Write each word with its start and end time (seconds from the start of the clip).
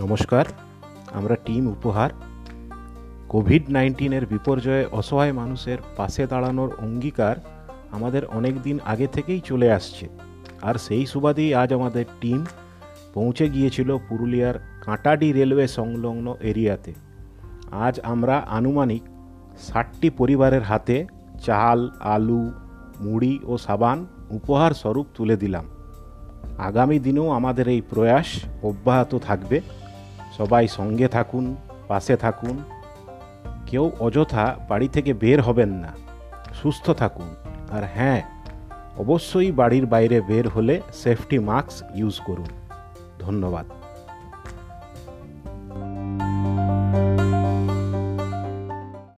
নমস্কার, 0.00 0.44
আমরা 1.12 1.36
টিম 1.36 1.66
উপহার। 1.66 2.10
কোভিড 3.28 3.70
নাইন্টিনের 3.70 4.26
বিপর্যয়ে 4.26 4.86
অসহায় 4.92 5.32
মানুষের 5.32 5.78
পাশে 5.96 6.26
দাঁড়ানোর 6.26 6.70
অঙ্গীকার 6.78 7.36
আমাদের 7.92 8.24
অনেক 8.24 8.62
দিন 8.62 8.78
আগে 8.84 9.06
থেকেই 9.06 9.40
চলে 9.40 9.72
আসছে। 9.72 10.08
আর 10.62 10.74
সেই 10.74 11.06
সুবাদেই 11.06 11.54
আজ 11.54 11.72
আমাদের 11.72 12.04
টিম 12.20 12.44
পৌঁছে 13.14 13.48
গিয়েছিল 13.48 13.98
পুরুলিয়ার 14.08 14.54
কাঁটাডি 14.84 15.32
রেলওয়ে 15.32 15.68
সংলগ্ন 15.68 16.34
এরিয়াতে। 16.40 16.94
আজ 17.70 18.00
আমরা 18.00 18.36
আনুমানিক 18.48 19.02
ষাটটি 19.68 20.10
পরিবারের 20.10 20.62
হাতে 20.62 21.06
চাল, 21.42 21.90
আলু, 22.00 22.52
মুড়ি 23.00 23.38
ও 23.44 23.58
সাবান 23.58 24.06
উপহার 24.30 24.72
স্বরূপ 24.72 25.06
তুলে 25.14 25.36
দিলাম। 25.36 25.64
আগামী 26.58 26.98
দিনেও 26.98 27.28
আমাদের 27.30 27.68
এই 27.68 27.80
প্রয়াস 27.90 28.26
অব্যাহত 28.62 29.18
থাকবে। 29.18 29.60
সবাই 30.36 30.68
সঙ্গে 30.68 31.08
থাকুন, 31.08 31.56
পাশে 31.88 32.16
থাকুন। 32.16 32.64
কেউ 33.66 33.92
অযথা 34.00 34.56
বাড়ি 34.68 34.88
থেকে 34.88 35.14
বের 35.14 35.42
হবেন 35.42 35.68
না। 35.68 35.92
সুস্থ 36.54 36.90
থাকুন। 36.90 37.34
আর 37.70 37.82
হ্যাঁ 37.94 38.22
অবশ্যই 38.98 39.52
বাড়ির 39.52 39.86
বাইরে 39.86 40.20
বের 40.20 40.48
হলে 40.48 40.80
সেফটি 40.92 41.38
মাস্ক 41.38 41.96
ইউজ 41.96 42.20
করুন। 42.20 42.46
ধন্যবাদ। 43.18 43.66